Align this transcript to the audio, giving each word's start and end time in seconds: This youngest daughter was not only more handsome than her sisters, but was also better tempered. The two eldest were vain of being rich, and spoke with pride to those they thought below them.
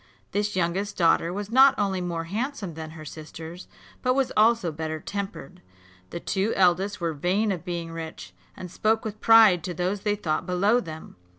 This 0.31 0.55
youngest 0.55 0.97
daughter 0.97 1.31
was 1.31 1.51
not 1.51 1.75
only 1.77 2.01
more 2.01 2.23
handsome 2.23 2.73
than 2.73 2.89
her 2.97 3.05
sisters, 3.05 3.67
but 4.01 4.15
was 4.15 4.31
also 4.35 4.71
better 4.71 4.99
tempered. 4.99 5.61
The 6.09 6.19
two 6.19 6.53
eldest 6.55 6.99
were 6.99 7.13
vain 7.13 7.51
of 7.51 7.63
being 7.63 7.91
rich, 7.91 8.33
and 8.57 8.71
spoke 8.71 9.05
with 9.05 9.21
pride 9.21 9.63
to 9.65 9.75
those 9.75 9.99
they 10.01 10.15
thought 10.15 10.47
below 10.47 10.79
them. 10.79 11.17